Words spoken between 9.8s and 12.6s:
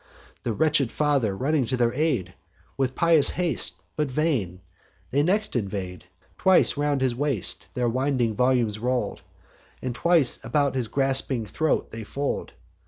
twice about his gasping throat they fold.